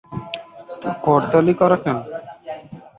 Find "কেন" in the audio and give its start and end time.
1.83-1.97